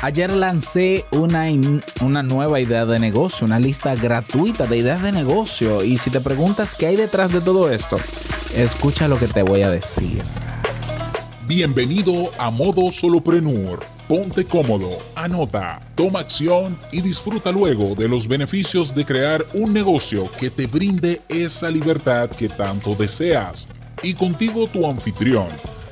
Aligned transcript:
Ayer 0.00 0.32
lancé 0.32 1.06
una, 1.10 1.46
una 2.02 2.22
nueva 2.22 2.60
idea 2.60 2.86
de 2.86 3.00
negocio, 3.00 3.44
una 3.44 3.58
lista 3.58 3.96
gratuita 3.96 4.64
de 4.66 4.78
ideas 4.78 5.02
de 5.02 5.10
negocio. 5.10 5.82
Y 5.82 5.96
si 5.96 6.08
te 6.10 6.20
preguntas 6.20 6.76
qué 6.76 6.86
hay 6.86 6.96
detrás 6.96 7.32
de 7.32 7.40
todo 7.40 7.68
esto, 7.68 7.98
escucha 8.54 9.08
lo 9.08 9.18
que 9.18 9.26
te 9.26 9.42
voy 9.42 9.62
a 9.62 9.70
decir. 9.70 10.22
Bienvenido 11.48 12.30
a 12.38 12.52
Modo 12.52 12.92
Soloprenur. 12.92 13.80
Ponte 14.06 14.44
cómodo, 14.44 14.98
anota, 15.16 15.80
toma 15.96 16.20
acción 16.20 16.78
y 16.92 17.00
disfruta 17.00 17.50
luego 17.50 17.94
de 17.96 18.08
los 18.08 18.28
beneficios 18.28 18.94
de 18.94 19.04
crear 19.04 19.44
un 19.52 19.72
negocio 19.72 20.30
que 20.38 20.48
te 20.48 20.66
brinde 20.68 21.20
esa 21.28 21.70
libertad 21.70 22.30
que 22.30 22.48
tanto 22.48 22.94
deseas. 22.94 23.68
Y 24.02 24.14
contigo 24.14 24.68
tu 24.68 24.88
anfitrión 24.88 25.48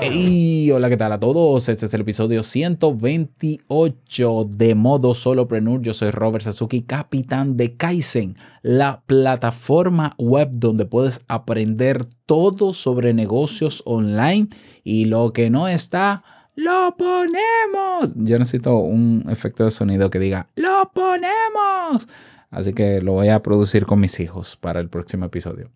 Hey, 0.00 0.70
hola, 0.70 0.88
¿qué 0.88 0.96
tal 0.96 1.10
a 1.12 1.18
todos? 1.18 1.68
Este 1.68 1.86
es 1.86 1.94
el 1.94 2.02
episodio 2.02 2.44
128 2.44 4.44
de 4.48 4.76
Modo 4.76 5.12
Solopreneur. 5.12 5.82
Yo 5.82 5.92
soy 5.92 6.12
Robert 6.12 6.44
Sasuki, 6.44 6.82
capitán 6.82 7.56
de 7.56 7.76
Kaizen, 7.76 8.36
la 8.62 9.02
plataforma 9.06 10.14
web 10.16 10.50
donde 10.52 10.86
puedes 10.86 11.22
aprender 11.26 12.04
todo 12.26 12.72
sobre 12.72 13.12
negocios 13.12 13.82
online 13.86 14.46
y 14.84 15.06
lo 15.06 15.32
que 15.32 15.50
no 15.50 15.66
está, 15.66 16.22
lo 16.54 16.94
ponemos. 16.96 18.14
Yo 18.14 18.38
necesito 18.38 18.76
un 18.76 19.24
efecto 19.28 19.64
de 19.64 19.72
sonido 19.72 20.10
que 20.10 20.20
diga, 20.20 20.48
lo 20.54 20.92
ponemos. 20.94 22.08
Así 22.50 22.72
que 22.72 23.02
lo 23.02 23.14
voy 23.14 23.30
a 23.30 23.42
producir 23.42 23.84
con 23.84 23.98
mis 23.98 24.20
hijos 24.20 24.56
para 24.56 24.78
el 24.78 24.88
próximo 24.88 25.24
episodio. 25.24 25.72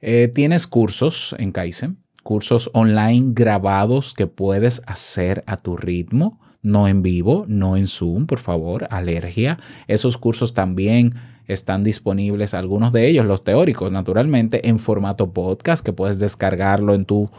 Eh, 0.00 0.32
Tienes 0.34 0.66
cursos 0.66 1.36
en 1.38 1.52
Kaizen 1.52 2.05
cursos 2.26 2.70
online 2.72 3.28
grabados 3.34 4.12
que 4.12 4.26
puedes 4.26 4.82
hacer 4.84 5.44
a 5.46 5.56
tu 5.56 5.76
ritmo, 5.76 6.40
no 6.60 6.88
en 6.88 7.00
vivo, 7.00 7.44
no 7.46 7.76
en 7.76 7.86
Zoom, 7.86 8.26
por 8.26 8.40
favor, 8.40 8.88
alergia. 8.90 9.60
Esos 9.86 10.18
cursos 10.18 10.52
también 10.52 11.14
están 11.46 11.84
disponibles, 11.84 12.52
algunos 12.52 12.92
de 12.92 13.06
ellos, 13.06 13.24
los 13.26 13.44
teóricos, 13.44 13.92
naturalmente, 13.92 14.68
en 14.68 14.80
formato 14.80 15.32
podcast, 15.32 15.86
que 15.86 15.92
puedes 15.92 16.18
descargarlo 16.18 16.94
en 16.94 17.04
tu 17.04 17.30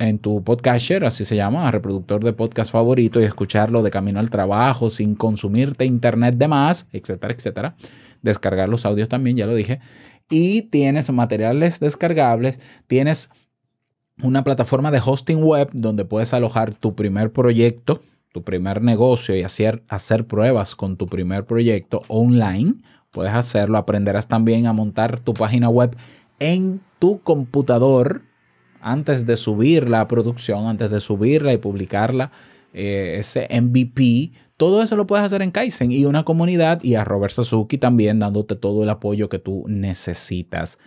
en 0.00 0.18
tu 0.18 0.44
podcaster, 0.44 1.02
así 1.06 1.24
se 1.24 1.34
llama, 1.34 1.70
reproductor 1.70 2.22
de 2.22 2.34
podcast 2.34 2.70
favorito 2.70 3.18
y 3.18 3.24
escucharlo 3.24 3.82
de 3.82 3.90
camino 3.90 4.20
al 4.20 4.28
trabajo 4.28 4.90
sin 4.90 5.14
consumirte 5.14 5.86
internet 5.86 6.34
de 6.34 6.48
más, 6.48 6.86
etcétera, 6.92 7.32
etcétera. 7.32 7.76
Descargar 8.20 8.68
los 8.68 8.84
audios 8.84 9.08
también, 9.08 9.38
ya 9.38 9.46
lo 9.46 9.54
dije. 9.54 9.80
Y 10.28 10.68
tienes 10.68 11.10
materiales 11.10 11.80
descargables, 11.80 12.60
tienes 12.86 13.30
una 14.20 14.44
plataforma 14.44 14.90
de 14.90 15.00
hosting 15.04 15.42
web 15.42 15.70
donde 15.72 16.04
puedes 16.04 16.34
alojar 16.34 16.74
tu 16.74 16.94
primer 16.94 17.32
proyecto, 17.32 18.00
tu 18.32 18.42
primer 18.42 18.82
negocio 18.82 19.36
y 19.36 19.42
hacer, 19.42 19.82
hacer 19.88 20.26
pruebas 20.26 20.74
con 20.74 20.96
tu 20.96 21.06
primer 21.06 21.44
proyecto 21.44 22.02
online. 22.08 22.74
Puedes 23.10 23.32
hacerlo, 23.34 23.78
aprenderás 23.78 24.28
también 24.28 24.66
a 24.66 24.72
montar 24.72 25.20
tu 25.20 25.34
página 25.34 25.68
web 25.68 25.96
en 26.38 26.80
tu 26.98 27.20
computador 27.20 28.22
antes 28.80 29.26
de 29.26 29.36
subirla 29.36 30.00
a 30.00 30.08
producción, 30.08 30.66
antes 30.66 30.90
de 30.90 31.00
subirla 31.00 31.52
y 31.52 31.58
publicarla, 31.58 32.32
eh, 32.72 33.16
ese 33.18 33.48
MVP. 33.50 34.32
Todo 34.56 34.82
eso 34.82 34.96
lo 34.96 35.06
puedes 35.06 35.24
hacer 35.24 35.42
en 35.42 35.50
Kaizen 35.50 35.92
y 35.92 36.04
una 36.04 36.24
comunidad 36.24 36.82
y 36.82 36.96
a 36.96 37.04
Robert 37.04 37.32
Sasuki 37.32 37.78
también 37.78 38.18
dándote 38.18 38.56
todo 38.56 38.82
el 38.82 38.90
apoyo 38.90 39.28
que 39.28 39.38
tú 39.38 39.64
necesitas. 39.68 40.78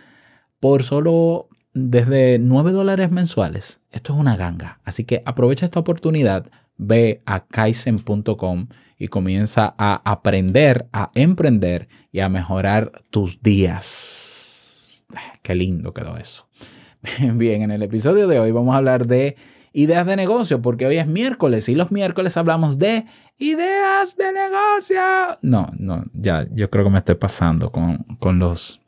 Por 0.60 0.82
solo 0.82 1.48
desde 1.76 2.38
9 2.38 2.72
dólares 2.72 3.10
mensuales. 3.10 3.82
Esto 3.92 4.14
es 4.14 4.18
una 4.18 4.36
ganga. 4.36 4.80
Así 4.84 5.04
que 5.04 5.22
aprovecha 5.26 5.66
esta 5.66 5.78
oportunidad, 5.78 6.46
ve 6.78 7.20
a 7.26 7.44
kaizen.com 7.44 8.68
y 8.98 9.08
comienza 9.08 9.74
a 9.76 10.00
aprender, 10.10 10.88
a 10.94 11.10
emprender 11.14 11.88
y 12.12 12.20
a 12.20 12.30
mejorar 12.30 12.92
tus 13.10 13.42
días. 13.42 15.04
Qué 15.42 15.54
lindo 15.54 15.92
quedó 15.92 16.16
eso. 16.16 16.48
Bien, 17.34 17.60
en 17.60 17.70
el 17.70 17.82
episodio 17.82 18.26
de 18.26 18.40
hoy 18.40 18.52
vamos 18.52 18.74
a 18.74 18.78
hablar 18.78 19.06
de 19.06 19.36
ideas 19.74 20.06
de 20.06 20.16
negocio, 20.16 20.62
porque 20.62 20.86
hoy 20.86 20.96
es 20.96 21.06
miércoles 21.06 21.68
y 21.68 21.74
los 21.74 21.92
miércoles 21.92 22.38
hablamos 22.38 22.78
de 22.78 23.04
ideas 23.36 24.16
de 24.16 24.32
negocio. 24.32 25.02
No, 25.42 25.70
no, 25.78 26.06
ya, 26.14 26.40
yo 26.54 26.70
creo 26.70 26.84
que 26.84 26.90
me 26.90 27.00
estoy 27.00 27.16
pasando 27.16 27.70
con, 27.70 27.98
con 28.18 28.38
los, 28.38 28.80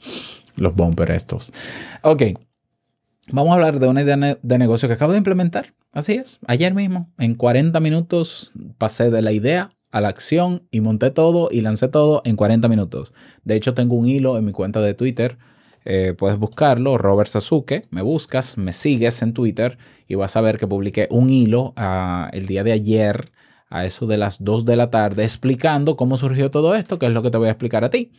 los 0.56 0.72
estos. 1.10 1.52
Ok, 2.02 2.22
Vamos 3.30 3.50
a 3.50 3.54
hablar 3.56 3.78
de 3.78 3.88
una 3.88 4.02
idea 4.02 4.16
de 4.16 4.58
negocio 4.58 4.88
que 4.88 4.94
acabo 4.94 5.12
de 5.12 5.18
implementar. 5.18 5.74
Así 5.92 6.14
es, 6.14 6.38
ayer 6.46 6.74
mismo, 6.74 7.10
en 7.18 7.34
40 7.34 7.78
minutos, 7.80 8.52
pasé 8.78 9.10
de 9.10 9.20
la 9.20 9.32
idea 9.32 9.68
a 9.90 10.00
la 10.00 10.08
acción 10.08 10.66
y 10.70 10.80
monté 10.80 11.10
todo 11.10 11.48
y 11.50 11.60
lancé 11.60 11.88
todo 11.88 12.22
en 12.24 12.36
40 12.36 12.68
minutos. 12.68 13.12
De 13.44 13.56
hecho, 13.56 13.74
tengo 13.74 13.96
un 13.96 14.06
hilo 14.06 14.38
en 14.38 14.46
mi 14.46 14.52
cuenta 14.52 14.80
de 14.80 14.94
Twitter. 14.94 15.36
Eh, 15.84 16.14
puedes 16.16 16.38
buscarlo, 16.38 16.96
Robert 16.96 17.28
Sasuke. 17.28 17.86
Me 17.90 18.00
buscas, 18.00 18.56
me 18.56 18.72
sigues 18.72 19.20
en 19.20 19.34
Twitter 19.34 19.76
y 20.06 20.14
vas 20.14 20.36
a 20.36 20.40
ver 20.40 20.58
que 20.58 20.66
publiqué 20.66 21.06
un 21.10 21.28
hilo 21.28 21.74
ah, 21.76 22.30
el 22.32 22.46
día 22.46 22.64
de 22.64 22.72
ayer 22.72 23.30
a 23.68 23.84
eso 23.84 24.06
de 24.06 24.16
las 24.16 24.42
2 24.42 24.64
de 24.64 24.76
la 24.76 24.90
tarde 24.90 25.24
explicando 25.24 25.96
cómo 25.96 26.16
surgió 26.16 26.50
todo 26.50 26.74
esto, 26.74 26.98
que 26.98 27.06
es 27.06 27.12
lo 27.12 27.22
que 27.22 27.30
te 27.30 27.36
voy 27.36 27.48
a 27.48 27.52
explicar 27.52 27.84
a 27.84 27.90
ti 27.90 28.10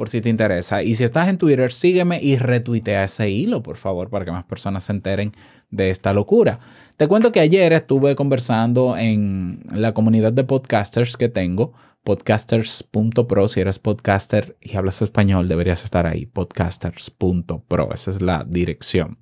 por 0.00 0.08
si 0.08 0.22
te 0.22 0.30
interesa. 0.30 0.82
Y 0.82 0.94
si 0.94 1.04
estás 1.04 1.28
en 1.28 1.36
Twitter, 1.36 1.70
sígueme 1.70 2.18
y 2.22 2.38
retuitea 2.38 3.04
ese 3.04 3.28
hilo, 3.28 3.62
por 3.62 3.76
favor, 3.76 4.08
para 4.08 4.24
que 4.24 4.32
más 4.32 4.44
personas 4.44 4.84
se 4.84 4.92
enteren 4.92 5.32
de 5.68 5.90
esta 5.90 6.14
locura. 6.14 6.58
Te 6.96 7.06
cuento 7.06 7.32
que 7.32 7.40
ayer 7.40 7.74
estuve 7.74 8.16
conversando 8.16 8.96
en 8.96 9.62
la 9.70 9.92
comunidad 9.92 10.32
de 10.32 10.44
podcasters 10.44 11.18
que 11.18 11.28
tengo, 11.28 11.74
podcasters.pro. 12.02 13.48
Si 13.48 13.60
eres 13.60 13.78
podcaster 13.78 14.56
y 14.62 14.74
hablas 14.74 15.02
español, 15.02 15.48
deberías 15.48 15.84
estar 15.84 16.06
ahí, 16.06 16.24
podcasters.pro. 16.24 17.90
Esa 17.92 18.10
es 18.10 18.22
la 18.22 18.46
dirección. 18.48 19.18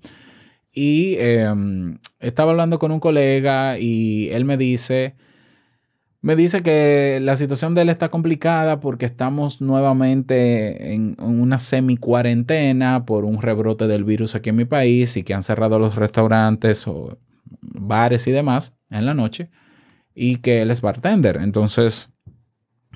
Y 0.70 1.16
em, 1.18 1.98
estaba 2.20 2.52
hablando 2.52 2.78
con 2.78 2.92
un 2.92 3.00
colega 3.00 3.80
y 3.80 4.28
él 4.28 4.44
me 4.44 4.56
dice 4.56 5.16
me 6.20 6.34
dice 6.34 6.62
que 6.62 7.20
la 7.22 7.36
situación 7.36 7.74
de 7.74 7.82
él 7.82 7.88
está 7.88 8.08
complicada 8.08 8.80
porque 8.80 9.06
estamos 9.06 9.60
nuevamente 9.60 10.92
en 10.94 11.16
una 11.20 11.58
semi-cuarentena 11.58 13.06
por 13.06 13.24
un 13.24 13.40
rebrote 13.40 13.86
del 13.86 14.04
virus 14.04 14.34
aquí 14.34 14.50
en 14.50 14.56
mi 14.56 14.64
país 14.64 15.16
y 15.16 15.22
que 15.22 15.34
han 15.34 15.42
cerrado 15.42 15.78
los 15.78 15.94
restaurantes 15.94 16.88
o 16.88 17.18
bares 17.60 18.26
y 18.26 18.32
demás 18.32 18.74
en 18.90 19.06
la 19.06 19.14
noche 19.14 19.50
y 20.14 20.36
que 20.38 20.62
él 20.62 20.72
es 20.72 20.80
bartender. 20.80 21.38
Entonces, 21.40 22.10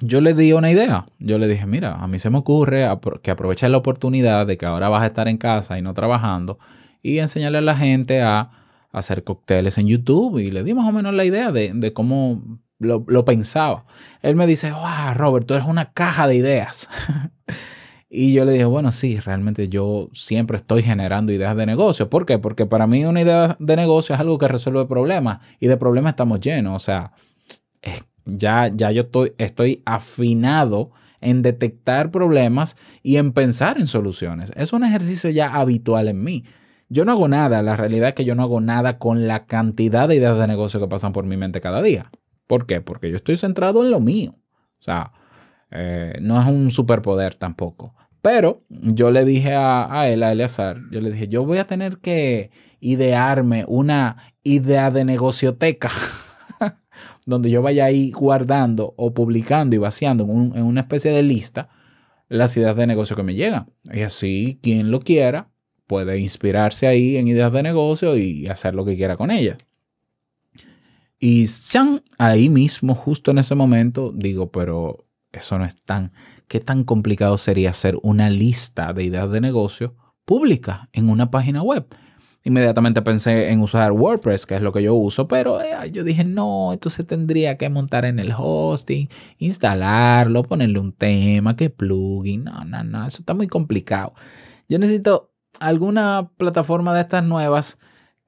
yo 0.00 0.20
le 0.20 0.34
di 0.34 0.52
una 0.52 0.72
idea. 0.72 1.06
Yo 1.20 1.38
le 1.38 1.46
dije, 1.46 1.66
mira, 1.66 1.94
a 1.94 2.08
mí 2.08 2.18
se 2.18 2.28
me 2.28 2.38
ocurre 2.38 2.88
que 3.22 3.30
aproveche 3.30 3.68
la 3.68 3.76
oportunidad 3.76 4.46
de 4.48 4.58
que 4.58 4.66
ahora 4.66 4.88
vas 4.88 5.02
a 5.02 5.06
estar 5.06 5.28
en 5.28 5.38
casa 5.38 5.78
y 5.78 5.82
no 5.82 5.94
trabajando 5.94 6.58
y 7.02 7.18
enseñarle 7.18 7.58
a 7.58 7.62
la 7.62 7.76
gente 7.76 8.20
a 8.20 8.50
hacer 8.90 9.22
cócteles 9.22 9.78
en 9.78 9.86
YouTube. 9.86 10.38
Y 10.38 10.50
le 10.50 10.64
di 10.64 10.74
más 10.74 10.88
o 10.88 10.92
menos 10.92 11.14
la 11.14 11.24
idea 11.24 11.52
de, 11.52 11.72
de 11.72 11.92
cómo 11.92 12.42
lo, 12.82 13.24
pensaba. 13.24 13.86
Él 14.22 14.36
me 14.36 14.46
dice, 14.46 14.72
wow, 14.72 15.14
Robert, 15.14 15.46
tú 15.46 15.54
eres 15.54 15.66
una 15.66 15.92
caja 15.92 16.26
de 16.26 16.36
ideas. 16.36 16.88
y 18.10 18.32
yo 18.32 18.44
le 18.44 18.52
dije, 18.52 18.64
bueno, 18.64 18.92
sí, 18.92 19.18
realmente 19.18 19.68
yo 19.68 20.08
siempre 20.12 20.56
estoy 20.56 20.82
generando 20.82 21.32
ideas 21.32 21.56
de 21.56 21.66
negocio. 21.66 22.10
¿Por 22.10 22.26
qué? 22.26 22.38
Porque 22.38 22.66
para 22.66 22.86
mí 22.86 23.04
una 23.04 23.20
idea 23.20 23.56
de 23.58 23.76
negocio 23.76 24.14
es 24.14 24.20
algo 24.20 24.38
que 24.38 24.48
resuelve 24.48 24.86
problemas 24.86 25.38
y 25.60 25.66
de 25.68 25.76
problemas 25.76 26.12
estamos 26.12 26.40
llenos. 26.40 26.74
O 26.74 26.84
sea, 26.84 27.12
ya, 28.24 28.68
ya 28.68 28.90
yo 28.90 29.02
estoy, 29.02 29.32
estoy 29.38 29.82
afinado 29.84 30.92
en 31.20 31.42
detectar 31.42 32.10
problemas 32.10 32.76
y 33.02 33.16
en 33.16 33.32
pensar 33.32 33.78
en 33.78 33.86
soluciones. 33.86 34.52
Es 34.56 34.72
un 34.72 34.84
ejercicio 34.84 35.30
ya 35.30 35.54
habitual 35.54 36.08
en 36.08 36.22
mí. 36.22 36.44
Yo 36.88 37.06
no 37.06 37.12
hago 37.12 37.26
nada, 37.26 37.62
la 37.62 37.74
realidad 37.74 38.08
es 38.08 38.14
que 38.14 38.26
yo 38.26 38.34
no 38.34 38.42
hago 38.42 38.60
nada 38.60 38.98
con 38.98 39.26
la 39.26 39.46
cantidad 39.46 40.08
de 40.08 40.16
ideas 40.16 40.38
de 40.38 40.46
negocio 40.46 40.78
que 40.78 40.88
pasan 40.88 41.14
por 41.14 41.24
mi 41.24 41.38
mente 41.38 41.62
cada 41.62 41.80
día. 41.80 42.10
¿Por 42.52 42.66
qué? 42.66 42.82
Porque 42.82 43.08
yo 43.08 43.16
estoy 43.16 43.38
centrado 43.38 43.82
en 43.82 43.90
lo 43.90 43.98
mío. 43.98 44.32
O 44.34 44.82
sea, 44.82 45.14
eh, 45.70 46.18
no 46.20 46.38
es 46.38 46.46
un 46.46 46.70
superpoder 46.70 47.34
tampoco. 47.34 47.94
Pero 48.20 48.62
yo 48.68 49.10
le 49.10 49.24
dije 49.24 49.54
a, 49.54 50.06
él, 50.10 50.22
a 50.22 50.32
Eleazar, 50.32 50.76
yo 50.90 51.00
le 51.00 51.12
dije, 51.12 51.28
yo 51.28 51.46
voy 51.46 51.56
a 51.56 51.64
tener 51.64 51.96
que 52.00 52.50
idearme 52.78 53.64
una 53.66 54.18
idea 54.42 54.90
de 54.90 55.06
negocioteca 55.06 55.90
donde 57.24 57.50
yo 57.50 57.62
vaya 57.62 57.86
ahí 57.86 58.10
guardando 58.10 58.92
o 58.98 59.14
publicando 59.14 59.74
y 59.74 59.78
vaciando 59.78 60.24
en, 60.24 60.52
en, 60.54 60.64
una 60.64 60.82
especie 60.82 61.10
de 61.10 61.22
lista 61.22 61.70
las 62.28 62.54
ideas 62.58 62.76
de 62.76 62.86
negocio 62.86 63.16
que 63.16 63.22
me 63.22 63.34
llegan. 63.34 63.72
Y 63.90 64.02
así, 64.02 64.60
quien 64.62 64.90
lo 64.90 65.00
quiera, 65.00 65.48
puede 65.86 66.18
inspirarse 66.18 66.86
ahí 66.86 67.16
en 67.16 67.28
ideas 67.28 67.50
de 67.50 67.62
negocio 67.62 68.14
y 68.14 68.46
hacer 68.48 68.74
lo 68.74 68.84
que 68.84 68.94
quiera 68.94 69.16
con 69.16 69.30
ellas. 69.30 69.56
Y 71.24 71.46
Sean, 71.46 72.02
ahí 72.18 72.48
mismo, 72.48 72.96
justo 72.96 73.30
en 73.30 73.38
ese 73.38 73.54
momento, 73.54 74.10
digo, 74.12 74.50
pero 74.50 75.06
eso 75.30 75.56
no 75.56 75.64
es 75.64 75.80
tan, 75.80 76.10
¿qué 76.48 76.58
tan 76.58 76.82
complicado 76.82 77.38
sería 77.38 77.70
hacer 77.70 77.96
una 78.02 78.28
lista 78.28 78.92
de 78.92 79.04
ideas 79.04 79.30
de 79.30 79.40
negocio 79.40 79.94
pública 80.24 80.88
en 80.92 81.08
una 81.08 81.30
página 81.30 81.62
web? 81.62 81.86
Inmediatamente 82.42 83.02
pensé 83.02 83.52
en 83.52 83.60
usar 83.60 83.92
WordPress, 83.92 84.46
que 84.46 84.56
es 84.56 84.62
lo 84.62 84.72
que 84.72 84.82
yo 84.82 84.96
uso, 84.96 85.28
pero 85.28 85.62
eh, 85.62 85.92
yo 85.92 86.02
dije, 86.02 86.24
no, 86.24 86.72
esto 86.72 86.90
se 86.90 87.04
tendría 87.04 87.56
que 87.56 87.68
montar 87.68 88.04
en 88.04 88.18
el 88.18 88.34
hosting, 88.36 89.08
instalarlo, 89.38 90.42
ponerle 90.42 90.80
un 90.80 90.92
tema, 90.92 91.54
qué 91.54 91.70
plugin, 91.70 92.42
no, 92.42 92.64
no, 92.64 92.82
no, 92.82 93.06
eso 93.06 93.18
está 93.20 93.32
muy 93.32 93.46
complicado. 93.46 94.12
Yo 94.68 94.80
necesito 94.80 95.30
alguna 95.60 96.32
plataforma 96.36 96.92
de 96.92 97.02
estas 97.02 97.22
nuevas 97.22 97.78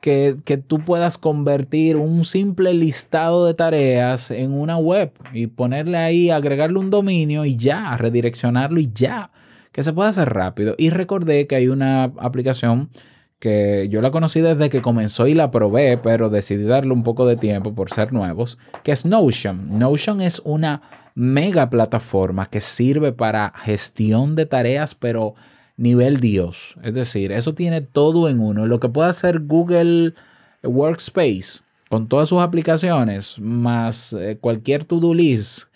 que, 0.04 0.36
que, 0.44 0.58
tú 0.58 0.80
puedas 0.80 1.16
convertir 1.16 1.96
un 1.96 2.26
simple 2.26 2.74
listado 2.74 3.46
de 3.46 3.54
tareas 3.54 4.30
en 4.30 4.52
una 4.52 4.76
web 4.76 5.12
y 5.32 5.46
ponerle 5.46 5.96
ahí, 5.96 6.28
agregarle 6.28 6.78
un 6.78 6.90
dominio 6.90 7.46
y 7.46 7.56
ya, 7.56 7.96
redireccionarlo 7.96 8.80
y 8.80 8.90
ya, 8.92 9.30
que 9.72 9.82
se 9.82 9.94
pueda 9.94 10.10
hacer 10.10 10.28
rápido. 10.28 10.74
Y 10.76 10.90
recordé 10.90 11.46
que 11.46 11.56
hay 11.56 11.68
una 11.68 12.12
aplicación 12.18 12.90
que 13.38 13.88
yo 13.88 14.02
la 14.02 14.10
conocí 14.10 14.42
desde 14.42 14.68
que 14.68 14.82
comenzó 14.82 15.26
y 15.26 15.32
la 15.32 15.50
probé, 15.50 15.96
pero 15.96 16.28
decidí 16.28 16.64
darle 16.64 16.92
un 16.92 17.02
poco 17.02 17.24
de 17.24 17.36
tiempo 17.36 17.74
por 17.74 17.90
ser 17.90 18.12
nuevos, 18.12 18.58
que 18.82 18.92
es 18.92 19.06
Notion. 19.06 19.78
Notion 19.78 20.20
es 20.20 20.42
una 20.44 20.82
mega 21.14 21.70
plataforma 21.70 22.44
que 22.44 22.60
sirve 22.60 23.12
para 23.12 23.54
gestión 23.56 24.36
de 24.36 24.44
tareas, 24.44 24.94
pero 24.94 25.34
nivel 25.76 26.20
Dios. 26.20 26.76
Es 26.82 26.94
decir, 26.94 27.32
eso 27.32 27.54
tiene 27.54 27.80
todo 27.80 28.28
en 28.28 28.40
uno. 28.40 28.66
Lo 28.66 28.80
que 28.80 28.88
puede 28.88 29.10
hacer 29.10 29.40
Google 29.40 30.14
Workspace 30.62 31.62
con 31.88 32.08
todas 32.08 32.28
sus 32.28 32.40
aplicaciones, 32.40 33.38
más 33.38 34.12
eh, 34.14 34.38
cualquier 34.40 34.84
to-do 34.84 35.14
list, 35.14 35.68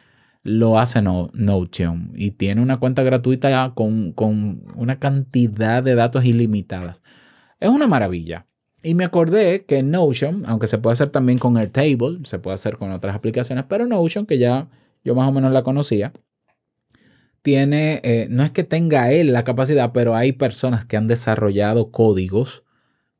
lo 0.43 0.79
hace 0.79 1.03
Notion 1.03 2.13
y 2.15 2.31
tiene 2.31 2.63
una 2.63 2.79
cuenta 2.79 3.03
gratuita 3.03 3.75
con, 3.75 4.13
con 4.13 4.63
una 4.77 4.99
cantidad 4.99 5.83
de 5.83 5.95
datos 5.95 6.25
ilimitadas. 6.25 7.03
Es 7.61 7.69
una 7.69 7.87
maravilla. 7.87 8.47
Y 8.83 8.95
me 8.95 9.05
acordé 9.05 9.65
que 9.65 9.83
Notion, 9.83 10.45
aunque 10.47 10.69
se 10.69 10.79
puede 10.79 10.93
hacer 10.93 11.11
también 11.11 11.39
con 11.39 11.57
Airtable, 11.57 12.21
se 12.25 12.39
puede 12.39 12.55
hacer 12.55 12.79
con 12.79 12.93
otras 12.93 13.15
aplicaciones, 13.15 13.65
pero 13.69 13.87
Notion, 13.87 14.25
que 14.25 14.39
ya 14.39 14.69
yo 15.05 15.15
más 15.15 15.29
o 15.29 15.33
menos 15.33 15.53
la 15.53 15.65
conocía, 15.65 16.13
eh, 17.57 18.27
no 18.31 18.43
es 18.43 18.51
que 18.51 18.65
tenga 18.65 19.13
él 19.13 19.33
la 19.33 19.45
capacidad, 19.45 19.93
pero 19.93 20.15
hay 20.15 20.33
personas 20.33 20.85
que 20.85 20.97
han 20.97 21.07
desarrollado 21.07 21.91
códigos 21.91 22.65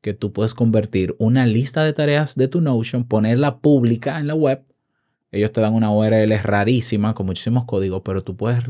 que 0.01 0.13
tú 0.13 0.31
puedes 0.33 0.53
convertir 0.53 1.15
una 1.19 1.45
lista 1.45 1.83
de 1.83 1.93
tareas 1.93 2.35
de 2.35 2.47
tu 2.47 2.61
Notion, 2.61 3.05
ponerla 3.07 3.59
pública 3.59 4.19
en 4.19 4.27
la 4.27 4.35
web. 4.35 4.63
Ellos 5.31 5.51
te 5.51 5.61
dan 5.61 5.73
una 5.73 5.91
URL 5.91 6.37
rarísima 6.41 7.13
con 7.13 7.25
muchísimos 7.25 7.65
códigos, 7.65 8.01
pero 8.03 8.23
tú 8.23 8.35
puedes, 8.35 8.63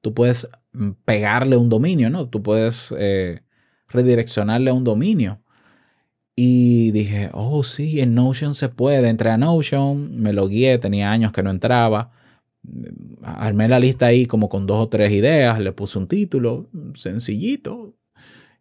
tú 0.00 0.14
puedes 0.14 0.48
mm, 0.72 0.90
pegarle 1.04 1.56
un 1.56 1.68
dominio, 1.68 2.10
¿no? 2.10 2.28
Tú 2.28 2.42
puedes 2.42 2.94
eh, 2.98 3.40
redireccionarle 3.88 4.70
a 4.70 4.74
un 4.74 4.84
dominio. 4.84 5.40
Y 6.36 6.90
dije, 6.90 7.30
oh 7.32 7.62
sí, 7.62 8.00
en 8.00 8.14
Notion 8.14 8.54
se 8.54 8.68
puede. 8.68 9.08
Entré 9.08 9.30
a 9.30 9.36
Notion, 9.36 10.20
me 10.20 10.32
lo 10.32 10.48
guié, 10.48 10.78
tenía 10.78 11.10
años 11.12 11.32
que 11.32 11.42
no 11.42 11.50
entraba. 11.50 12.12
Armé 13.22 13.68
la 13.68 13.78
lista 13.78 14.06
ahí 14.06 14.26
como 14.26 14.48
con 14.48 14.66
dos 14.66 14.86
o 14.86 14.88
tres 14.88 15.10
ideas, 15.12 15.58
le 15.60 15.72
puse 15.72 15.98
un 15.98 16.08
título 16.08 16.68
sencillito. 16.94 17.94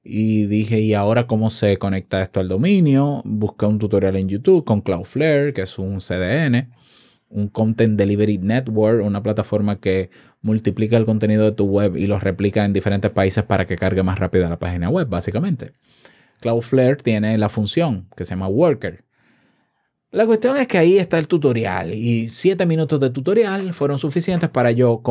Y 0.04 0.48
dije, 0.48 0.82
¿y 0.82 0.94
ahora 0.94 1.28
cómo 1.28 1.50
se 1.50 1.78
conecta 1.78 2.22
esto 2.22 2.42
al 2.42 2.50
dominio? 2.50 3.22
Busqué 3.24 3.66
un 3.66 3.80
tutorial 3.80 4.18
en 4.18 4.28
YouTube 4.28 4.66
con 4.66 4.82
Cloudflare, 4.82 5.54
que 5.54 5.62
es 5.62 5.80
un 5.80 6.00
CDN, 6.00 6.74
un 7.30 7.48
Content 7.48 7.98
Delivery 7.98 8.38
Network, 8.38 9.06
una 9.06 9.24
plataforma 9.24 9.80
que 9.80 10.10
multiplica 10.42 10.98
el 10.98 11.06
contenido 11.06 11.46
de 11.46 11.54
tu 11.54 11.66
web 11.66 11.96
y 11.96 12.08
lo 12.08 12.20
replica 12.20 12.66
en 12.66 12.74
diferentes 12.74 13.12
países 13.12 13.44
para 13.46 13.66
que 13.66 13.78
cargue 13.78 14.04
más 14.04 14.20
rápido 14.20 14.50
la 14.50 14.60
página 14.60 14.90
web, 14.90 15.08
básicamente. 15.08 15.72
Cloudflare 16.42 16.98
tiene 16.98 17.38
la 17.38 17.48
función 17.48 18.10
que 18.18 18.26
se 18.26 18.32
llama 18.32 18.50
Worker. 18.50 19.06
La 20.14 20.28
cuestión 20.28 20.58
es 20.58 20.68
que 20.68 20.78
ahí 20.78 21.00
está 21.00 21.18
el 21.18 21.28
tutorial 21.28 21.92
y 21.92 22.30
siete 22.30 22.68
minutos 22.68 23.00
de 23.00 23.10
tutorial 23.10 23.74
fueron 23.74 23.98
suficientes 23.98 24.48
para 24.48 24.70
yo 24.70 25.02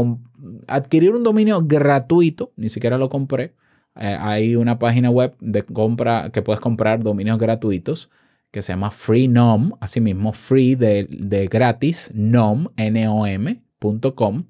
adquirir 0.68 1.10
un 1.10 1.24
dominio 1.24 1.60
gratuito, 1.60 2.52
ni 2.54 2.68
siquiera 2.68 2.96
lo 2.98 3.10
compré. 3.10 3.52
Eh, 3.96 4.16
hay 4.16 4.54
una 4.54 4.78
página 4.78 5.10
web 5.10 5.34
de 5.40 5.64
compra 5.64 6.30
que 6.30 6.40
puedes 6.40 6.60
comprar 6.60 7.02
dominios 7.02 7.36
gratuitos 7.36 8.10
que 8.52 8.62
se 8.62 8.74
llama 8.74 8.92
FreeNom, 8.92 9.72
asimismo 9.80 10.32
free 10.32 10.76
de, 10.76 11.08
de 11.10 11.48
gratis, 11.48 12.12
nom, 12.14 12.68
N-O-M.com 12.76 14.44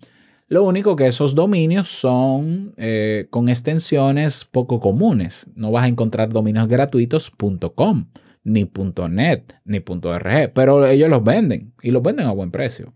lo 0.52 0.64
único 0.64 0.96
que 0.96 1.06
esos 1.06 1.34
dominios 1.34 1.88
son 1.88 2.75
eh, 2.76 3.26
con 3.31 3.49
extensiones 3.49 4.44
poco 4.44 4.81
comunes. 4.81 5.46
No 5.54 5.70
vas 5.70 5.84
a 5.84 5.88
encontrar 5.88 6.28
dominios 6.28 6.69
gratuitos 6.69 7.32
.com, 7.75 8.04
ni 8.44 8.71
.net, 9.11 9.55
ni 9.65 9.79
.rg, 9.79 10.53
pero 10.53 10.87
ellos 10.87 11.09
los 11.09 11.23
venden 11.23 11.73
y 11.83 11.91
los 11.91 12.03
venden 12.03 12.27
a 12.27 12.33
buen 12.33 12.50
precio. 12.50 12.93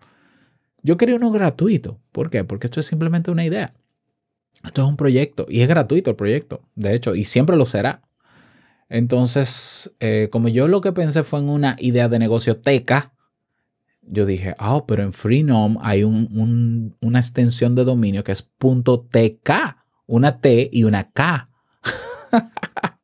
Yo 0.82 0.96
quería 0.96 1.16
uno 1.16 1.30
gratuito. 1.30 2.00
¿Por 2.12 2.30
qué? 2.30 2.44
Porque 2.44 2.66
esto 2.66 2.80
es 2.80 2.86
simplemente 2.86 3.30
una 3.30 3.44
idea. 3.44 3.74
Esto 4.64 4.82
es 4.82 4.88
un 4.88 4.96
proyecto 4.96 5.46
y 5.48 5.60
es 5.60 5.68
gratuito 5.68 6.10
el 6.10 6.16
proyecto, 6.16 6.62
de 6.74 6.94
hecho, 6.94 7.14
y 7.14 7.24
siempre 7.24 7.56
lo 7.56 7.66
será. 7.66 8.02
Entonces, 8.88 9.94
eh, 10.00 10.28
como 10.30 10.48
yo 10.48 10.68
lo 10.68 10.80
que 10.80 10.92
pensé 10.92 11.24
fue 11.24 11.40
en 11.40 11.48
una 11.48 11.76
idea 11.78 12.08
de 12.08 12.18
negocio 12.18 12.58
teca, 12.58 13.12
yo 14.02 14.24
dije, 14.24 14.54
ah, 14.58 14.84
pero 14.86 15.02
en 15.02 15.12
Freenom 15.12 15.78
hay 15.80 16.04
una 16.04 17.18
extensión 17.18 17.74
de 17.74 17.84
dominio 17.84 18.22
que 18.22 18.32
es 18.32 18.48
.tk, 18.58 19.50
una 20.06 20.40
T 20.40 20.70
y 20.72 20.84
una 20.84 21.10
K. 21.10 21.50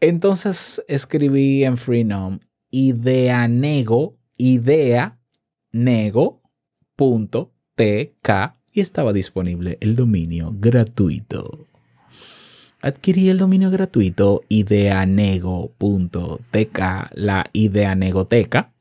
Entonces 0.00 0.82
escribí 0.88 1.64
en 1.64 1.76
Freenom 1.76 2.40
ideanego, 2.70 4.16
idea 4.36 5.18
nego 5.70 6.42
y 8.72 8.80
estaba 8.80 9.12
disponible 9.12 9.78
el 9.80 9.94
dominio 9.94 10.52
gratuito. 10.58 11.68
Adquirí 12.82 13.28
el 13.28 13.38
dominio 13.38 13.70
gratuito 13.70 14.42
ideanego.tk, 14.48 15.58
la 17.12 17.46
ideanegoteca 17.52 18.74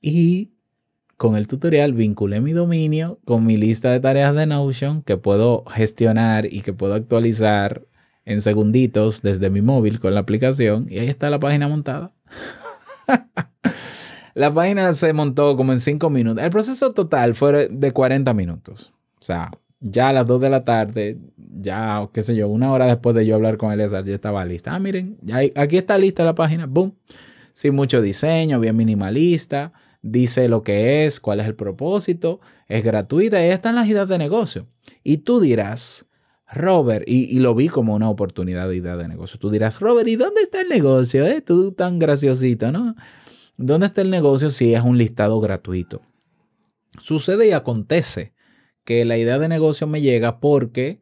y 0.00 0.52
con 1.16 1.36
el 1.36 1.46
tutorial 1.46 1.92
vinculé 1.92 2.40
mi 2.40 2.52
dominio 2.52 3.20
con 3.24 3.46
mi 3.46 3.56
lista 3.56 3.92
de 3.92 4.00
tareas 4.00 4.34
de 4.34 4.46
Notion 4.46 5.02
que 5.02 5.16
puedo 5.16 5.64
gestionar 5.66 6.46
y 6.52 6.62
que 6.62 6.72
puedo 6.72 6.94
actualizar 6.94 7.86
en 8.24 8.40
segunditos 8.40 9.22
desde 9.22 9.50
mi 9.50 9.62
móvil 9.62 10.00
con 10.00 10.14
la 10.14 10.20
aplicación. 10.20 10.86
Y 10.88 10.98
ahí 10.98 11.08
está 11.08 11.30
la 11.30 11.40
página 11.40 11.68
montada. 11.68 12.12
la 14.34 14.52
página 14.52 14.92
se 14.94 15.12
montó 15.12 15.56
como 15.56 15.72
en 15.72 15.80
5 15.80 16.10
minutos. 16.10 16.42
El 16.42 16.50
proceso 16.50 16.92
total 16.92 17.34
fue 17.34 17.68
de 17.68 17.92
40 17.92 18.32
minutos. 18.34 18.92
O 19.20 19.22
sea, 19.22 19.50
ya 19.80 20.08
a 20.08 20.12
las 20.12 20.26
2 20.26 20.40
de 20.40 20.50
la 20.50 20.64
tarde, 20.64 21.18
ya, 21.36 22.08
qué 22.12 22.22
sé 22.22 22.34
yo, 22.34 22.48
una 22.48 22.72
hora 22.72 22.86
después 22.86 23.14
de 23.14 23.26
yo 23.26 23.34
hablar 23.34 23.56
con 23.56 23.72
él, 23.72 23.88
ya 23.90 23.98
estaba 24.00 24.44
lista. 24.44 24.74
Ah, 24.74 24.78
miren, 24.78 25.18
aquí 25.54 25.76
está 25.76 25.98
lista 25.98 26.24
la 26.24 26.34
página. 26.34 26.66
Boom. 26.66 26.94
Sin 27.52 27.74
mucho 27.74 28.02
diseño, 28.02 28.58
bien 28.58 28.76
minimalista 28.76 29.72
dice 30.04 30.48
lo 30.48 30.62
que 30.62 31.06
es, 31.06 31.18
cuál 31.18 31.40
es 31.40 31.46
el 31.46 31.54
propósito, 31.54 32.40
es 32.68 32.84
gratuita 32.84 33.44
y 33.44 33.48
están 33.48 33.74
las 33.74 33.88
ideas 33.88 34.06
de 34.06 34.18
negocio. 34.18 34.68
Y 35.02 35.18
tú 35.18 35.40
dirás, 35.40 36.04
Robert, 36.52 37.04
y, 37.06 37.38
lo 37.38 37.54
vi 37.54 37.68
como 37.68 37.94
una 37.94 38.08
oportunidad 38.08 38.68
de 38.68 38.76
idea 38.76 38.96
de 38.96 39.08
negocio, 39.08 39.38
tú 39.38 39.50
dirás, 39.50 39.80
Robert, 39.80 40.06
¿y 40.08 40.16
dónde 40.16 40.42
está 40.42 40.60
el 40.60 40.68
negocio? 40.68 41.26
Eh? 41.26 41.40
Tú 41.40 41.72
tan 41.72 41.98
graciosito, 41.98 42.70
¿no? 42.70 42.94
¿Dónde 43.56 43.86
está 43.86 44.02
el 44.02 44.10
negocio 44.10 44.50
si 44.50 44.74
es 44.74 44.82
un 44.82 44.98
listado 44.98 45.40
gratuito? 45.40 46.02
Sucede 47.02 47.48
y 47.48 47.52
acontece 47.52 48.34
que 48.84 49.04
la 49.04 49.16
idea 49.16 49.38
de 49.38 49.48
negocio 49.48 49.86
me 49.86 50.00
llega 50.00 50.38
porque 50.38 51.00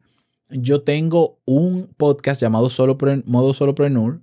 yo 0.49 0.81
tengo 0.83 1.39
un 1.45 1.93
podcast 1.97 2.41
llamado 2.41 2.69
Solo 2.69 2.97
Modo 3.25 3.53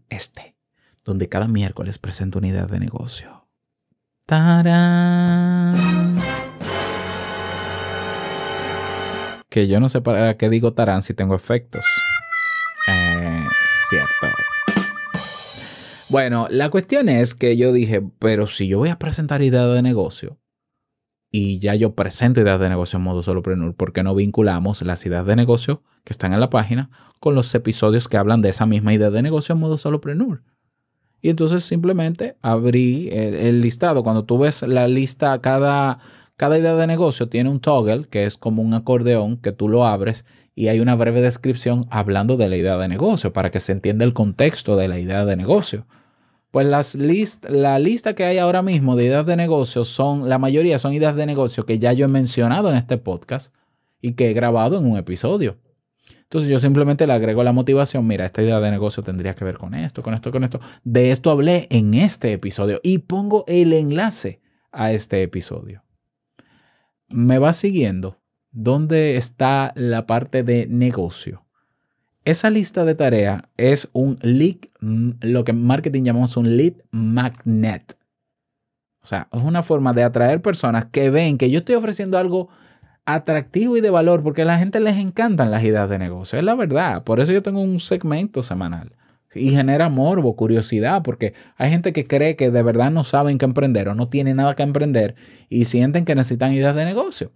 este, 0.09 0.57
donde 1.05 1.29
cada 1.29 1.49
miércoles 1.49 1.99
presento 1.99 2.39
una 2.39 2.49
idea 2.49 2.67
de 2.67 2.81
negocio 2.81 3.41
Tarán. 4.31 6.00
Que 9.51 9.67
yo 9.67 9.81
no 9.81 9.89
sé 9.89 10.01
para 10.01 10.37
qué 10.37 10.49
digo 10.49 10.73
tarán 10.73 11.03
si 11.03 11.13
tengo 11.13 11.35
efectos. 11.35 11.85
Eh, 12.89 13.45
cierto. 13.89 14.37
Bueno, 16.09 16.49
la 16.51 16.71
cuestión 16.71 17.09
es 17.09 17.35
que 17.35 17.57
yo 17.57 17.73
dije, 17.73 18.03
pero 18.19 18.47
si 18.47 18.67
yo 18.67 18.79
voy 18.79 18.89
a 18.89 18.99
presentar 18.99 19.43
idea 19.43 19.67
de 19.67 19.83
negocio, 19.83 20.39
y 21.31 21.61
ya 21.61 21.75
yo 21.75 21.95
presento 21.95 22.41
ideas 22.41 22.59
de 22.59 22.69
negocio 22.69 22.97
en 22.97 23.05
modo 23.05 23.23
solopreneur, 23.23 23.75
porque 23.75 24.03
no 24.03 24.15
vinculamos 24.15 24.83
las 24.83 25.07
ideas 25.07 25.25
de 25.27 25.37
negocio 25.37 25.83
que 26.05 26.13
están 26.13 26.33
en 26.33 26.41
la 26.41 26.51
página 26.51 26.91
con 27.21 27.35
los 27.35 27.55
episodios 27.55 28.09
que 28.09 28.17
hablan 28.17 28.43
de 28.43 28.49
esa 28.49 28.67
misma 28.67 28.93
idea 28.93 29.11
de 29.11 29.23
negocio 29.23 29.55
en 29.55 29.61
modo 29.61 29.77
solopreneur? 29.77 30.43
Y 31.23 31.29
entonces 31.29 31.65
simplemente 31.65 32.37
abrí 32.41 33.09
el, 33.13 33.61
listado. 33.61 34.03
Cuando 34.03 34.25
tú 34.25 34.39
ves 34.39 34.63
la 34.63 34.89
lista, 34.89 35.39
cada, 35.41 35.99
cada 36.41 36.59
idea 36.59 36.75
de 36.75 36.87
negocio 36.87 37.29
tiene 37.29 37.51
un 37.51 37.61
toggle, 37.61 38.07
que 38.09 38.25
es 38.25 38.39
como 38.39 38.63
un 38.63 38.73
acordeón, 38.73 39.37
que 39.37 39.53
tú 39.53 39.69
lo 39.69 39.85
abres 39.85 40.25
y 40.55 40.69
hay 40.69 40.81
una 40.81 40.95
breve 40.95 41.21
descripción 41.21 41.85
hablando 41.91 42.39
de 42.39 42.49
la 42.49 42.57
idea 42.57 42.79
de 42.79 42.89
negocio 42.89 43.35
para 43.35 43.51
que 43.51 43.61
se 43.61 43.73
entienda 43.73 44.07
el 44.07 44.15
contexto 44.15 44.75
de 44.75 44.89
la 44.89 44.99
idea 44.99 45.27
de 45.27 45.37
negocio. 45.37 45.87
Pues 46.51 46.67
las 46.67 46.95
la 46.95 47.79
lista 47.79 48.15
que 48.15 48.25
hay 48.25 48.39
ahora 48.39 48.63
mismo 48.63 48.97
de 48.97 49.05
ideas 49.05 49.27
de 49.27 49.37
negocio 49.37 49.85
son, 49.85 50.31
la 50.31 50.39
mayoría 50.39 50.79
son 50.79 50.95
ideas 50.95 51.15
de 51.15 51.27
negocio 51.27 51.67
que 51.67 51.79
ya 51.79 51.93
yo 51.93 52.07
he 52.07 52.09
mencionado 52.09 52.71
en 52.71 52.77
este 52.79 52.97
podcast 52.97 53.55
y 54.01 54.13
que 54.13 54.31
he 54.31 54.33
grabado 54.33 54.79
en 54.79 54.91
un 54.91 54.97
episodio. 54.97 55.59
Entonces 56.23 56.49
yo 56.49 56.59
simplemente 56.59 57.07
le 57.07 57.13
agrego 57.13 57.43
la 57.43 57.53
motivación, 57.53 58.07
mira, 58.07 58.25
esta 58.25 58.41
idea 58.41 58.61
de 58.61 58.71
negocio 58.71 59.03
tendría 59.03 59.35
que 59.35 59.45
ver 59.45 59.59
con 59.59 59.75
esto, 59.75 60.03
con 60.03 60.15
esto, 60.15 60.33
con 60.33 60.43
esto. 60.43 60.59
De 60.85 61.11
esto 61.11 61.31
hablé 61.31 61.69
en 61.71 61.93
este 61.93 62.33
episodio 62.33 62.81
y 62.83 62.97
pongo 62.97 63.45
el 63.47 63.75
enlace 63.75 64.41
a 64.73 64.91
este 64.91 65.23
episodio. 65.23 65.83
¿Me 67.11 67.39
va 67.39 67.53
siguiendo? 67.53 68.19
¿Dónde 68.53 69.17
está 69.17 69.73
la 69.75 70.07
parte 70.07 70.45
de 70.45 70.67
negocio? 70.69 71.45
Esa 72.25 72.51
lista 72.51 72.85
de 72.85 72.95
tareas 72.95 73.43
es 73.57 73.89
un 73.93 74.19
lead, 74.23 74.59
mm, 74.81 75.11
lo 75.21 75.43
que 75.43 75.51
en 75.51 75.65
marketing 75.65 76.05
llamamos 76.05 76.37
un 76.37 76.57
lead 76.57 76.75
magnet. 76.93 77.97
O 79.03 79.07
sea, 79.07 79.29
es 79.33 79.43
una 79.43 79.65
forma 79.65 79.93
de 79.93 80.05
atraer 80.05 80.41
personas 80.41 80.85
que 80.85 81.11
ven 81.11 81.37
que 81.37 81.51
yo 81.51 81.59
estoy 81.59 81.75
ofreciendo 81.75 82.17
algo 82.17 82.49
atractivo 83.07 83.77
y 83.77 83.81
de 83.81 83.91
valor 83.91 84.23
porque 84.23 84.43
a 84.43 84.45
la 84.45 84.59
gente 84.59 84.79
les 84.79 84.97
encantan 84.97 85.51
las 85.51 85.65
ideas 85.65 85.89
de 85.91 85.99
negocio. 85.99 86.39
Es 86.39 86.45
la 86.45 86.55
verdad. 86.55 87.03
Por 87.03 87.19
eso 87.19 87.33
yo 87.33 87.43
tengo 87.43 87.61
un 87.61 87.81
segmento 87.81 88.43
semanal. 88.43 88.95
Y 89.35 89.51
genera 89.51 89.89
morbo, 89.89 90.35
curiosidad, 90.35 91.03
porque 91.03 91.35
hay 91.57 91.71
gente 91.71 91.93
que 91.93 92.05
cree 92.05 92.35
que 92.35 92.51
de 92.51 92.63
verdad 92.63 92.91
no 92.91 93.05
saben 93.05 93.39
qué 93.39 93.45
emprender 93.45 93.89
o 93.89 93.95
no 93.95 94.09
tienen 94.09 94.37
nada 94.37 94.57
que 94.57 94.65
emprender 94.65 95.15
y 95.49 95.67
sienten 95.67 96.05
que 96.05 96.15
necesitan 96.15 96.53
ideas 96.53 96.75
de 96.75 96.85
negocio. 96.85 97.33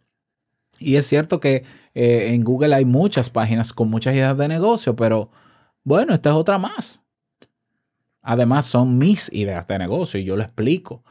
Y 0.81 0.97
es 0.97 1.07
cierto 1.07 1.39
que 1.39 1.65
eh, 1.95 2.33
en 2.35 2.43
Google 2.43 2.75
hay 2.75 2.85
muchas 2.85 3.31
páginas 3.31 3.73
con 3.73 3.91
muchas 3.91 4.15
ideas 4.15 4.37
de 4.37 4.49
negocio, 4.49 4.97
pero 4.97 5.31
bueno, 5.85 6.15
esta 6.15 6.31
es 6.31 6.37
otra 6.37 6.59
más. 6.59 7.03
Además, 8.23 8.65
son 8.65 8.99
mis 8.99 9.33
ideas 9.33 9.67
de 9.67 9.79
negocio 9.79 10.19
y 10.19 10.25
yo 10.25 10.35
lo 10.35 10.43
explico. 10.43 11.05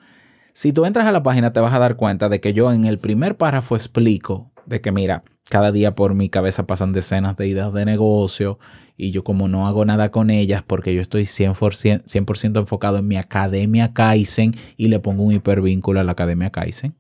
Si 0.51 0.73
tú 0.73 0.85
entras 0.85 1.07
a 1.07 1.11
la 1.11 1.23
página, 1.23 1.53
te 1.53 1.59
vas 1.59 1.73
a 1.73 1.79
dar 1.79 1.95
cuenta 1.95 2.27
de 2.27 2.41
que 2.41 2.53
yo 2.53 2.71
en 2.71 2.85
el 2.85 2.99
primer 2.99 3.37
párrafo 3.37 3.75
explico 3.75 4.52
de 4.65 4.81
que, 4.81 4.91
mira, 4.91 5.23
cada 5.49 5.71
día 5.71 5.95
por 5.95 6.13
mi 6.13 6.29
cabeza 6.29 6.65
pasan 6.65 6.93
decenas 6.93 7.35
de 7.37 7.47
ideas 7.47 7.73
de 7.73 7.85
negocio 7.85 8.59
y 8.95 9.11
yo 9.11 9.23
como 9.23 9.47
no 9.47 9.67
hago 9.67 9.85
nada 9.85 10.09
con 10.09 10.29
ellas 10.29 10.63
porque 10.65 10.93
yo 10.93 11.01
estoy 11.01 11.23
100%, 11.23 12.03
100 12.05 12.57
enfocado 12.57 12.97
en 12.97 13.07
mi 13.07 13.17
academia 13.17 13.93
Kaizen 13.93 14.53
y 14.77 14.87
le 14.87 14.99
pongo 14.99 15.23
un 15.23 15.33
hipervínculo 15.33 15.99
a 15.99 16.03
la 16.03 16.13
academia 16.13 16.51
Kaizen. 16.51 16.95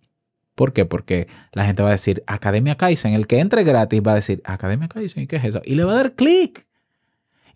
¿Por 0.55 0.73
qué? 0.73 0.85
Porque 0.85 1.27
la 1.51 1.65
gente 1.65 1.81
va 1.81 1.89
a 1.89 1.93
decir 1.93 2.23
Academia 2.27 2.75
Kaizen. 2.75 3.13
El 3.13 3.25
que 3.25 3.39
entre 3.39 3.63
gratis 3.63 4.01
va 4.05 4.11
a 4.11 4.15
decir 4.15 4.41
Academia 4.45 4.87
Kaizen. 4.87 5.23
¿Y 5.23 5.27
qué 5.27 5.37
es 5.37 5.45
eso? 5.45 5.61
Y 5.65 5.75
le 5.75 5.83
va 5.83 5.93
a 5.93 5.95
dar 5.95 6.13
clic. 6.13 6.67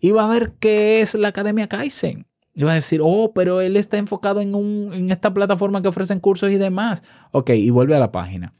Y 0.00 0.10
va 0.10 0.24
a 0.24 0.28
ver 0.28 0.54
qué 0.58 1.00
es 1.00 1.14
la 1.14 1.28
Academia 1.28 1.68
Kaizen. 1.68 2.26
Y 2.54 2.64
va 2.64 2.72
a 2.72 2.74
decir, 2.74 3.00
oh, 3.02 3.32
pero 3.34 3.60
él 3.60 3.76
está 3.76 3.98
enfocado 3.98 4.40
en, 4.40 4.54
un, 4.54 4.90
en 4.92 5.12
esta 5.12 5.32
plataforma 5.32 5.80
que 5.80 5.88
ofrecen 5.88 6.18
cursos 6.18 6.50
y 6.50 6.56
demás. 6.56 7.04
Ok, 7.30 7.50
y 7.50 7.70
vuelve 7.70 7.94
a 7.94 8.00
la 8.00 8.10
página. 8.10 8.52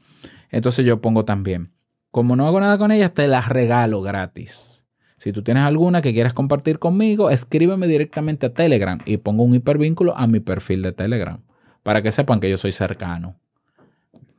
Entonces 0.49 0.85
yo 0.85 1.01
pongo 1.01 1.25
también, 1.25 1.71
como 2.11 2.35
no 2.35 2.47
hago 2.47 2.59
nada 2.59 2.77
con 2.77 2.91
ellas, 2.91 3.13
te 3.13 3.27
las 3.27 3.49
regalo 3.49 4.01
gratis. 4.01 4.85
Si 5.17 5.33
tú 5.33 5.43
tienes 5.43 5.63
alguna 5.63 6.01
que 6.01 6.13
quieras 6.13 6.33
compartir 6.33 6.79
conmigo, 6.79 7.29
escríbeme 7.29 7.87
directamente 7.87 8.47
a 8.47 8.53
Telegram 8.53 8.99
y 9.05 9.17
pongo 9.17 9.43
un 9.43 9.53
hipervínculo 9.53 10.15
a 10.17 10.27
mi 10.27 10.39
perfil 10.39 10.81
de 10.81 10.93
Telegram 10.93 11.41
para 11.83 12.01
que 12.01 12.11
sepan 12.11 12.39
que 12.39 12.49
yo 12.49 12.57
soy 12.57 12.71
cercano. 12.71 13.35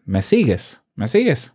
¿Me 0.05 0.23
sigues? 0.23 0.83
¿Me 0.95 1.07
sigues? 1.07 1.55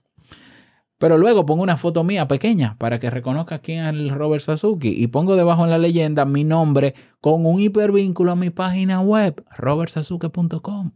Pero 0.97 1.17
luego 1.17 1.45
pongo 1.45 1.63
una 1.63 1.75
foto 1.75 2.03
mía 2.03 2.27
pequeña 2.27 2.77
para 2.77 3.00
que 3.00 3.09
reconozca 3.09 3.59
quién 3.59 3.83
es 3.83 3.89
el 3.89 4.09
Robert 4.09 4.43
Sasuki 4.43 4.89
y 4.89 5.07
pongo 5.07 5.35
debajo 5.35 5.65
en 5.65 5.71
la 5.71 5.77
leyenda 5.77 6.25
mi 6.25 6.43
nombre 6.43 6.95
con 7.19 7.45
un 7.45 7.59
hipervínculo 7.59 8.31
a 8.31 8.35
mi 8.35 8.50
página 8.50 9.01
web, 9.01 9.43
robertsasuke.com. 9.57 10.91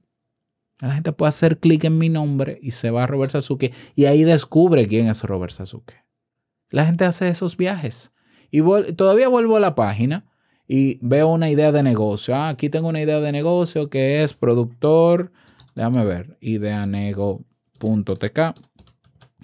La 0.80 0.94
gente 0.94 1.12
puede 1.12 1.30
hacer 1.30 1.60
clic 1.60 1.84
en 1.84 1.98
mi 1.98 2.10
nombre 2.10 2.58
y 2.62 2.72
se 2.72 2.90
va 2.90 3.04
a 3.04 3.08
Robert 3.08 3.32
Sasuke 3.32 3.74
y 3.96 4.06
ahí 4.06 4.24
descubre 4.24 4.88
quién 4.88 5.08
es 5.08 5.24
Robert 5.24 5.52
Sasuke. 5.52 6.06
La 6.70 6.86
gente 6.86 7.06
hace 7.06 7.28
esos 7.28 7.58
viajes. 7.58 8.14
Y 8.52 8.62
todavía 8.96 9.28
vuelvo 9.28 9.58
a 9.58 9.60
la 9.60 9.76
página 9.76 10.26
y 10.68 11.00
veo 11.02 11.28
una 11.28 11.50
idea 11.50 11.72
de 11.72 11.84
negocio. 11.84 12.36
Ah, 12.36 12.50
aquí 12.50 12.70
tengo 12.70 12.88
una 12.88 13.02
idea 13.02 13.20
de 13.20 13.32
negocio 13.32 13.90
que 13.90 14.24
es 14.24 14.34
productor, 14.34 15.32
déjame 15.76 16.06
ver, 16.06 16.38
ideanego 16.40 17.44
.tk, 17.80 18.54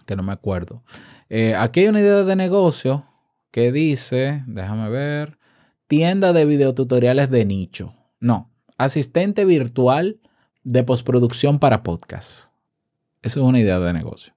que 0.06 0.15
no 0.15 0.24
me 0.24 0.32
acuerdo. 0.32 0.84
Eh, 1.30 1.56
aquí 1.56 1.82
hay 1.82 1.88
una 1.88 2.01
idea 2.01 2.24
de 2.24 2.36
negocio 2.36 3.06
que 3.51 3.72
dice, 3.72 4.44
déjame 4.48 4.89
ver, 4.89 5.38
tienda 5.88 6.34
de 6.34 6.46
videotutoriales 6.46 7.30
de 7.30 7.46
nicho. 7.46 7.94
No, 8.20 8.51
asistente 8.77 9.46
virtual 9.46 10.20
de 10.65 10.84
postproducción 10.84 11.60
para 11.60 11.84
podcast. 11.84 12.51
Eso 13.22 13.39
es 13.39 13.45
una 13.45 13.60
idea 13.60 13.79
de 13.79 13.93
negocio. 13.93 14.34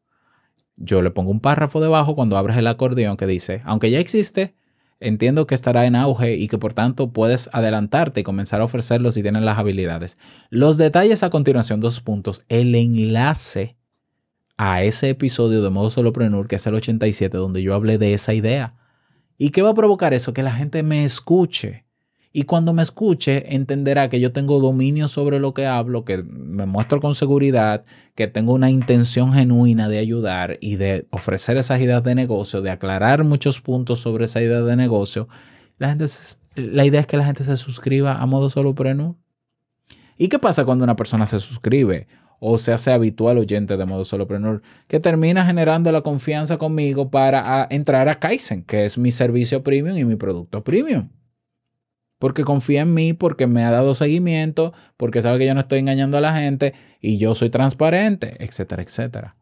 Yo 0.76 1.02
le 1.02 1.10
pongo 1.10 1.30
un 1.30 1.40
párrafo 1.40 1.80
debajo 1.80 2.14
cuando 2.14 2.36
abres 2.36 2.58
el 2.58 2.66
acordeón 2.66 3.16
que 3.16 3.26
dice, 3.26 3.62
aunque 3.64 3.90
ya 3.90 3.98
existe, 3.98 4.54
entiendo 5.00 5.46
que 5.46 5.54
estará 5.54 5.86
en 5.86 5.96
auge 5.96 6.36
y 6.36 6.46
que 6.48 6.58
por 6.58 6.74
tanto 6.74 7.12
puedes 7.12 7.48
adelantarte 7.52 8.20
y 8.20 8.24
comenzar 8.24 8.60
a 8.60 8.64
ofrecerlo 8.64 9.10
si 9.10 9.22
tienes 9.22 9.42
las 9.42 9.58
habilidades. 9.58 10.18
Los 10.50 10.76
detalles 10.76 11.22
a 11.22 11.30
continuación, 11.30 11.80
dos 11.80 12.00
puntos. 12.02 12.44
El 12.48 12.74
enlace 12.74 13.76
a 14.58 14.82
ese 14.82 15.08
episodio 15.08 15.62
de 15.62 15.70
Modo 15.70 15.88
Solopreneur, 15.88 16.46
que 16.46 16.56
es 16.56 16.66
el 16.66 16.74
87, 16.74 17.38
donde 17.38 17.62
yo 17.62 17.74
hablé 17.74 17.96
de 17.96 18.12
esa 18.12 18.34
idea. 18.34 18.74
¿Y 19.38 19.50
qué 19.50 19.62
va 19.62 19.70
a 19.70 19.74
provocar 19.74 20.12
eso? 20.12 20.34
Que 20.34 20.42
la 20.42 20.52
gente 20.52 20.82
me 20.82 21.04
escuche. 21.04 21.86
Y 22.38 22.44
cuando 22.44 22.72
me 22.72 22.84
escuche, 22.84 23.52
entenderá 23.52 24.08
que 24.08 24.20
yo 24.20 24.30
tengo 24.32 24.60
dominio 24.60 25.08
sobre 25.08 25.40
lo 25.40 25.54
que 25.54 25.66
hablo, 25.66 26.04
que 26.04 26.18
me 26.22 26.66
muestro 26.66 27.00
con 27.00 27.16
seguridad, 27.16 27.84
que 28.14 28.28
tengo 28.28 28.52
una 28.52 28.70
intención 28.70 29.32
genuina 29.32 29.88
de 29.88 29.98
ayudar 29.98 30.56
y 30.60 30.76
de 30.76 31.08
ofrecer 31.10 31.56
esas 31.56 31.80
ideas 31.80 32.04
de 32.04 32.14
negocio, 32.14 32.62
de 32.62 32.70
aclarar 32.70 33.24
muchos 33.24 33.60
puntos 33.60 33.98
sobre 33.98 34.26
esa 34.26 34.40
idea 34.40 34.60
de 34.60 34.76
negocio. 34.76 35.26
La, 35.78 35.88
gente 35.88 36.04
la 36.54 36.84
idea 36.84 37.00
es 37.00 37.08
que 37.08 37.16
la 37.16 37.24
gente 37.24 37.42
se 37.42 37.56
suscriba 37.56 38.14
a 38.22 38.26
Modo 38.26 38.50
Solopreneur. 38.50 39.16
¿Y 40.16 40.28
qué 40.28 40.38
pasa 40.38 40.64
cuando 40.64 40.84
una 40.84 40.94
persona 40.94 41.26
se 41.26 41.40
suscribe? 41.40 42.06
o 42.38 42.56
se 42.56 42.72
hace 42.72 42.92
habitual 42.92 43.36
oyente 43.38 43.76
de 43.76 43.84
modo 43.84 44.04
solopreneur, 44.04 44.62
que 44.86 45.00
termina 45.00 45.44
generando 45.44 45.90
la 45.90 46.02
confianza 46.02 46.56
conmigo 46.56 47.10
para 47.10 47.66
entrar 47.68 48.08
a 48.08 48.14
Kaizen, 48.14 48.62
que 48.62 48.84
es 48.84 48.96
mi 48.96 49.10
servicio 49.10 49.64
premium 49.64 49.98
y 49.98 50.04
mi 50.04 50.14
producto 50.14 50.62
premium. 50.62 51.08
Porque 52.18 52.44
confía 52.44 52.82
en 52.82 52.94
mí, 52.94 53.12
porque 53.12 53.46
me 53.46 53.64
ha 53.64 53.70
dado 53.70 53.94
seguimiento, 53.94 54.72
porque 54.96 55.22
sabe 55.22 55.38
que 55.38 55.46
yo 55.46 55.54
no 55.54 55.60
estoy 55.60 55.78
engañando 55.78 56.18
a 56.18 56.20
la 56.20 56.36
gente 56.36 56.74
y 57.00 57.18
yo 57.18 57.34
soy 57.34 57.50
transparente, 57.50 58.36
etcétera, 58.42 58.82
etcétera. 58.82 59.36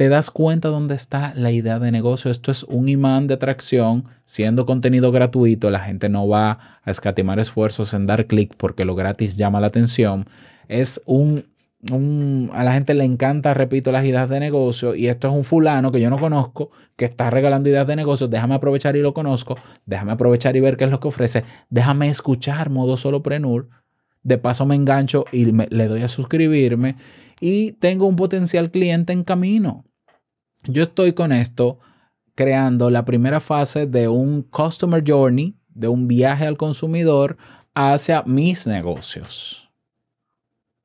Te 0.00 0.08
das 0.08 0.30
cuenta 0.30 0.68
dónde 0.68 0.94
está 0.94 1.34
la 1.34 1.50
idea 1.50 1.78
de 1.78 1.92
negocio. 1.92 2.30
Esto 2.30 2.50
es 2.50 2.62
un 2.62 2.88
imán 2.88 3.26
de 3.26 3.34
atracción. 3.34 4.04
Siendo 4.24 4.64
contenido 4.64 5.12
gratuito, 5.12 5.70
la 5.70 5.80
gente 5.80 6.08
no 6.08 6.26
va 6.26 6.58
a 6.82 6.90
escatimar 6.90 7.38
esfuerzos 7.38 7.92
en 7.92 8.06
dar 8.06 8.26
clic 8.26 8.54
porque 8.56 8.86
lo 8.86 8.94
gratis 8.94 9.36
llama 9.36 9.60
la 9.60 9.66
atención. 9.66 10.24
Es 10.68 11.02
un 11.04 11.44
a 11.88 12.64
la 12.64 12.72
gente 12.74 12.92
le 12.92 13.04
encanta, 13.04 13.54
repito, 13.54 13.90
las 13.90 14.04
ideas 14.04 14.28
de 14.28 14.38
negocio 14.38 14.94
y 14.94 15.06
esto 15.08 15.28
es 15.28 15.34
un 15.34 15.44
fulano 15.44 15.90
que 15.90 16.00
yo 16.00 16.10
no 16.10 16.18
conozco 16.18 16.70
que 16.94 17.06
está 17.06 17.30
regalando 17.30 17.70
ideas 17.70 17.86
de 17.86 17.96
negocio, 17.96 18.28
déjame 18.28 18.54
aprovechar 18.54 18.96
y 18.96 19.00
lo 19.00 19.14
conozco, 19.14 19.56
déjame 19.86 20.12
aprovechar 20.12 20.56
y 20.56 20.60
ver 20.60 20.76
qué 20.76 20.84
es 20.84 20.90
lo 20.90 21.00
que 21.00 21.08
ofrece, 21.08 21.44
déjame 21.70 22.08
escuchar 22.08 22.68
modo 22.68 22.98
soloprenur, 22.98 23.70
de 24.22 24.36
paso 24.36 24.66
me 24.66 24.74
engancho 24.74 25.24
y 25.32 25.46
le 25.46 25.88
doy 25.88 26.02
a 26.02 26.08
suscribirme 26.08 26.96
y 27.40 27.72
tengo 27.72 28.06
un 28.06 28.16
potencial 28.16 28.70
cliente 28.70 29.14
en 29.14 29.24
camino. 29.24 29.84
Yo 30.64 30.82
estoy 30.82 31.14
con 31.14 31.32
esto 31.32 31.78
creando 32.34 32.90
la 32.90 33.06
primera 33.06 33.40
fase 33.40 33.86
de 33.86 34.08
un 34.08 34.42
customer 34.42 35.02
journey, 35.06 35.56
de 35.68 35.88
un 35.88 36.06
viaje 36.06 36.46
al 36.46 36.58
consumidor 36.58 37.38
hacia 37.74 38.22
mis 38.24 38.66
negocios. 38.66 39.69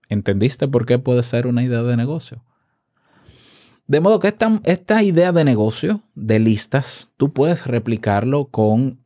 ¿Entendiste 0.10 0.68
por 0.68 0.86
qué 0.86 1.00
puede 1.00 1.24
ser 1.24 1.48
una 1.48 1.64
idea 1.64 1.84
de 1.84 1.98
negocio? 1.98 2.44
De 3.88 4.00
modo 4.00 4.20
que 4.20 4.28
esta, 4.28 5.04
idea 5.04 5.32
de 5.32 5.44
negocio, 5.44 6.02
de 6.16 6.40
listas, 6.40 7.12
tú 7.18 7.34
puedes 7.34 7.68
replicarlo 7.68 8.46
con 8.46 9.00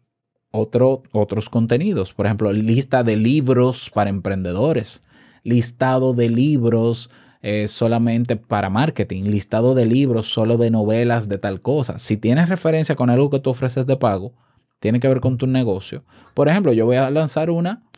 otro, 0.51 1.03
otros 1.11 1.49
contenidos. 1.49 2.13
Por 2.13 2.25
ejemplo, 2.25 2.51
lista 2.53 3.03
de 3.03 3.17
libros 3.17 3.89
para 3.93 4.09
emprendedores, 4.09 5.01
listado 5.43 6.13
de 6.13 6.29
libros 6.29 7.09
eh, 7.41 7.67
solamente 7.67 8.37
para 8.37 8.69
marketing, 8.69 9.23
listado 9.23 9.75
de 9.75 9.85
libros, 9.85 10.27
solo 10.27 10.57
de 10.57 10.71
novelas, 10.71 11.27
de 11.27 11.37
tal 11.37 11.61
cosa. 11.61 11.97
Si 11.97 12.15
tienes 12.15 12.47
referencia 12.47 12.95
con 12.95 13.09
algo 13.09 13.29
que 13.29 13.39
tú 13.39 13.49
ofreces 13.49 13.85
de 13.85 13.97
pago, 13.97 14.33
tiene 14.79 15.01
que 15.01 15.09
ver 15.09 15.19
con 15.19 15.37
tu 15.37 15.45
negocio. 15.45 16.05
Por 16.33 16.47
ejemplo, 16.47 16.71
yo 16.71 16.85
voy 16.85 16.95
a 16.95 17.09
lanzar 17.09 17.49
una 17.49 17.88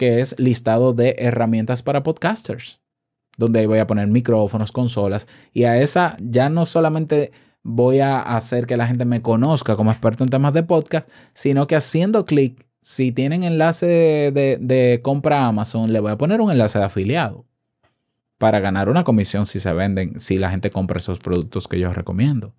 que 0.00 0.20
es 0.20 0.34
listado 0.38 0.94
de 0.94 1.14
herramientas 1.18 1.82
para 1.82 2.02
podcasters, 2.02 2.80
donde 3.36 3.66
voy 3.66 3.80
a 3.80 3.86
poner 3.86 4.08
micrófonos, 4.08 4.72
consolas, 4.72 5.28
y 5.52 5.64
a 5.64 5.76
esa 5.76 6.16
ya 6.22 6.48
no 6.48 6.64
solamente 6.64 7.32
voy 7.62 8.00
a 8.00 8.22
hacer 8.22 8.66
que 8.66 8.78
la 8.78 8.86
gente 8.86 9.04
me 9.04 9.20
conozca 9.20 9.76
como 9.76 9.90
experto 9.90 10.24
en 10.24 10.30
temas 10.30 10.54
de 10.54 10.62
podcast, 10.62 11.06
sino 11.34 11.66
que 11.66 11.76
haciendo 11.76 12.24
clic, 12.24 12.66
si 12.80 13.12
tienen 13.12 13.44
enlace 13.44 13.86
de, 14.32 14.56
de, 14.58 15.00
compra 15.02 15.44
Amazon, 15.44 15.92
le 15.92 16.00
voy 16.00 16.12
a 16.12 16.16
poner 16.16 16.40
un 16.40 16.50
enlace 16.50 16.78
de 16.78 16.86
afiliado 16.86 17.44
para 18.38 18.58
ganar 18.58 18.88
una 18.88 19.04
comisión 19.04 19.44
si 19.44 19.60
se 19.60 19.74
venden, 19.74 20.18
si 20.18 20.38
la 20.38 20.50
gente 20.50 20.70
compra 20.70 20.96
esos 20.96 21.18
productos 21.18 21.68
que 21.68 21.78
yo 21.78 21.92
recomiendo. 21.92 22.54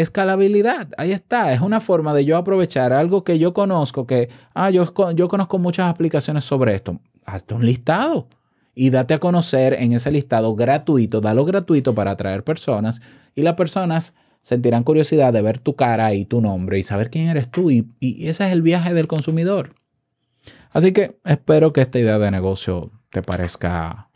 Escalabilidad, 0.00 0.88
ahí 0.96 1.12
está, 1.12 1.52
es 1.52 1.60
una 1.60 1.80
forma 1.80 2.14
de 2.14 2.24
yo 2.24 2.36
aprovechar 2.36 2.92
algo 2.92 3.24
que 3.24 3.38
yo 3.38 3.52
conozco, 3.52 4.06
que, 4.06 4.28
ah, 4.54 4.70
yo, 4.70 4.92
yo 5.14 5.28
conozco 5.28 5.58
muchas 5.58 5.88
aplicaciones 5.88 6.44
sobre 6.44 6.74
esto. 6.74 7.00
Hazte 7.24 7.54
un 7.54 7.64
listado 7.64 8.28
y 8.74 8.90
date 8.90 9.14
a 9.14 9.18
conocer 9.18 9.74
en 9.74 9.92
ese 9.92 10.10
listado 10.10 10.54
gratuito, 10.54 11.20
dalo 11.20 11.44
gratuito 11.44 11.94
para 11.94 12.12
atraer 12.12 12.44
personas 12.44 13.02
y 13.34 13.42
las 13.42 13.54
personas 13.54 14.14
sentirán 14.40 14.84
curiosidad 14.84 15.32
de 15.32 15.42
ver 15.42 15.58
tu 15.58 15.76
cara 15.76 16.14
y 16.14 16.24
tu 16.24 16.40
nombre 16.40 16.78
y 16.78 16.82
saber 16.82 17.10
quién 17.10 17.28
eres 17.28 17.50
tú 17.50 17.70
y, 17.70 17.86
y 18.00 18.28
ese 18.28 18.46
es 18.46 18.52
el 18.52 18.62
viaje 18.62 18.94
del 18.94 19.06
consumidor. 19.06 19.74
Así 20.72 20.92
que 20.92 21.18
espero 21.24 21.72
que 21.72 21.80
esta 21.80 21.98
idea 21.98 22.18
de 22.18 22.30
negocio 22.30 22.90
te 23.10 23.22
parezca 23.22 24.09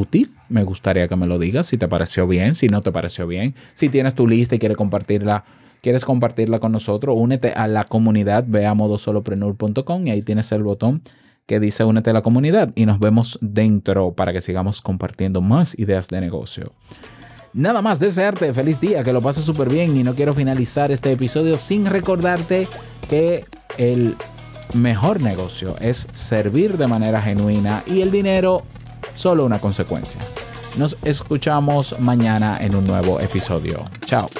útil. 0.00 0.32
Me 0.48 0.64
gustaría 0.64 1.06
que 1.08 1.16
me 1.16 1.26
lo 1.26 1.38
digas 1.38 1.66
si 1.66 1.76
te 1.76 1.88
pareció 1.88 2.26
bien, 2.26 2.54
si 2.54 2.66
no 2.68 2.82
te 2.82 2.92
pareció 2.92 3.26
bien. 3.26 3.54
Si 3.74 3.88
tienes 3.88 4.14
tu 4.14 4.26
lista 4.26 4.54
y 4.54 4.58
quieres 4.58 4.76
compartirla, 4.76 5.44
quieres 5.82 6.04
compartirla 6.04 6.58
con 6.58 6.72
nosotros, 6.72 7.14
únete 7.18 7.52
a 7.52 7.68
la 7.68 7.84
comunidad, 7.84 8.44
ve 8.46 8.66
a 8.66 8.74
modosoloprenur.com 8.74 10.06
y 10.06 10.10
ahí 10.10 10.22
tienes 10.22 10.50
el 10.52 10.62
botón 10.62 11.02
que 11.46 11.58
dice 11.58 11.82
únete 11.84 12.10
a 12.10 12.12
la 12.12 12.22
comunidad 12.22 12.70
y 12.76 12.86
nos 12.86 13.00
vemos 13.00 13.38
dentro 13.40 14.12
para 14.12 14.32
que 14.32 14.40
sigamos 14.40 14.82
compartiendo 14.82 15.40
más 15.40 15.78
ideas 15.78 16.08
de 16.08 16.20
negocio. 16.20 16.72
Nada 17.52 17.82
más 17.82 17.98
desearte 17.98 18.52
feliz 18.52 18.80
día, 18.80 19.02
que 19.02 19.12
lo 19.12 19.20
pases 19.20 19.42
súper 19.42 19.68
bien 19.68 19.96
y 19.96 20.04
no 20.04 20.14
quiero 20.14 20.32
finalizar 20.32 20.92
este 20.92 21.10
episodio 21.10 21.58
sin 21.58 21.86
recordarte 21.86 22.68
que 23.08 23.44
el 23.76 24.14
mejor 24.74 25.20
negocio 25.20 25.74
es 25.80 26.06
servir 26.12 26.78
de 26.78 26.86
manera 26.86 27.20
genuina 27.20 27.82
y 27.86 28.02
el 28.02 28.12
dinero 28.12 28.62
solo 29.14 29.44
una 29.44 29.58
consecuencia. 29.58 30.20
Nos 30.76 30.96
escuchamos 31.02 31.98
mañana 31.98 32.58
en 32.60 32.74
un 32.74 32.84
nuevo 32.84 33.20
episodio. 33.20 33.84
Chao. 34.04 34.30